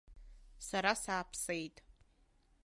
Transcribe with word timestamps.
Сара 0.67 0.91
сааԥсеит. 1.03 1.75